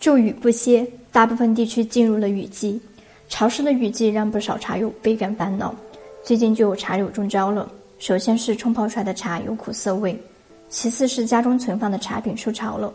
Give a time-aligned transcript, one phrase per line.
[0.00, 2.80] 骤雨不歇，大部分地区进入了雨季。
[3.28, 5.74] 潮湿的雨季让不少茶友倍感烦恼。
[6.24, 7.70] 最近就有茶友中招了。
[7.98, 10.18] 首先是冲泡出来的茶有苦涩味，
[10.70, 12.90] 其次是家中存放的茶品受潮了。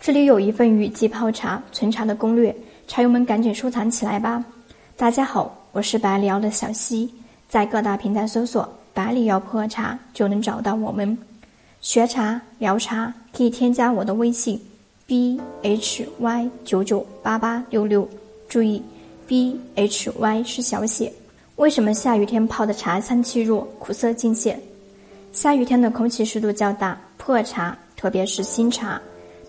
[0.00, 2.52] 这里有一份雨季泡茶存茶的攻略，
[2.88, 4.44] 茶友们赶紧收藏起来吧。
[4.96, 7.08] 大家好，我是百里瑶的小溪，
[7.48, 11.16] 在各大平台搜索“百里瑶普洱茶”就能找到我们。
[11.80, 14.60] 学茶聊茶可以添加我的微信
[15.12, 18.08] ：b h y 九九八八六六，
[18.48, 18.82] 注意。
[19.26, 21.12] B H Y 是小写。
[21.56, 24.58] 为什么下雨天泡的茶香气弱、苦涩尽显？
[25.30, 28.98] 下雨天的空气湿度较大，普洱茶特别是新茶，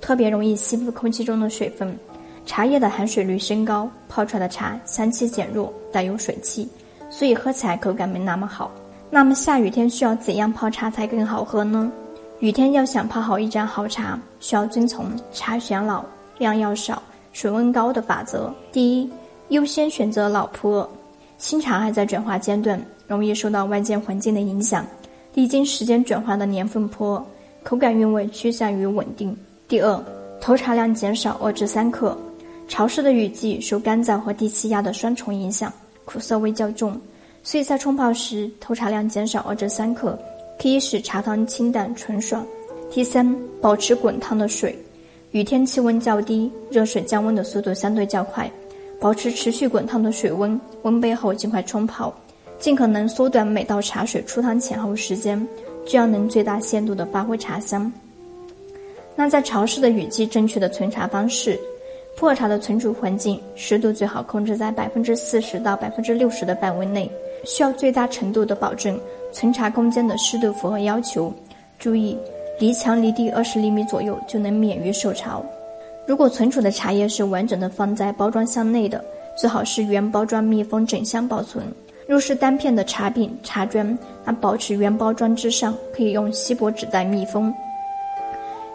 [0.01, 1.97] 特别容易吸附空气中的水分，
[2.45, 6.67] 茶叶的含水率升高，泡出来的茶香气减弱，带有水汽，
[7.09, 8.69] 所以喝起来口感没那么好。
[9.09, 11.89] 那么下雨天需要怎样泡茶才更好喝呢？
[12.39, 16.03] 雨天要想泡好一盏好茶，需要遵从茶选老、
[16.37, 17.01] 量要少、
[17.31, 18.53] 水温高的法则。
[18.71, 19.09] 第一。
[19.49, 20.87] 优先选择老普洱，
[21.37, 24.87] 新茶还在转化阶段，容易受到外界环境的影响。
[25.33, 27.23] 历经时间转化的年份普洱，
[27.61, 29.37] 口感韵味趋向于稳定。
[29.67, 30.03] 第二，
[30.41, 32.17] 投茶量减少二至三克。
[32.67, 35.71] 潮湿的雨季受干燥和低气压的双重影响，
[36.05, 36.99] 苦涩味较重，
[37.43, 40.17] 所以在冲泡时投茶量减少二至三克，
[40.61, 42.45] 可以使茶汤清淡纯爽。
[42.89, 44.77] 第三，保持滚烫的水。
[45.31, 48.49] 雨天气温较低，热水降温的速度相对较快。
[48.99, 52.13] 保持持续滚烫的水温，温杯后尽快冲泡，
[52.57, 55.45] 尽可能缩短每道茶水出汤前后时间，
[55.85, 57.91] 这样能最大限度的发挥茶香。
[59.15, 61.59] 那在潮湿的雨季，正确的存茶方式，
[62.15, 67.11] 普洱茶的存储环境湿度最好控制在百分之四十到百分之六十的范围内，
[67.43, 68.97] 需要最大程度的保证
[69.33, 71.33] 存茶空间的湿度符合要求。
[71.77, 72.17] 注意，
[72.59, 75.43] 离墙离地二十厘米左右就能免于受潮。
[76.07, 79.03] 如果存储的茶叶是完整的放在包装箱内的，
[79.37, 81.65] 最好是原包装密封整箱保存。
[82.07, 87.53] 若是单片的茶饼、茶砖，那保持原包装之上可以用锡箔纸袋密封。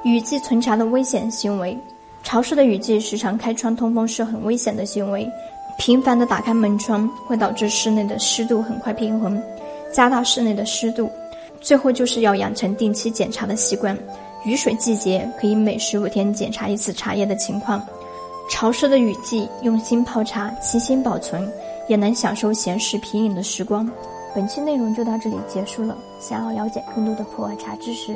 [0.02, 1.76] 雨季存茶的危险行为：
[2.22, 5.30] 潮湿的雨季时常开窗通风是很危险的行为。
[5.76, 9.40] 频繁的打开门窗会导致室内的湿度很快平衡，
[9.98, 11.10] 加大室内的湿度。
[11.60, 13.98] 最后就是要养成定期检查的习惯。
[14.44, 17.84] 雨水季节可以每十五天检查一次茶叶的情况，
[18.48, 21.52] 潮湿的雨季用心泡茶，细心保存，
[21.88, 23.90] 也能享受闲时品饮的时光。
[24.36, 25.98] 本期内容就到这里结束了。
[26.20, 28.14] 想要了解更多的普洱茶知识，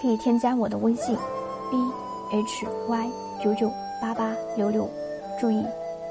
[0.00, 1.16] 可以添加我的微信
[1.72, 1.76] ：b
[2.30, 3.10] h y
[3.42, 3.68] 九九
[4.00, 4.88] 八八六六，
[5.40, 5.64] 注意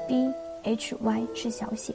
[0.06, 0.30] ，b
[0.62, 1.94] h y 是小写。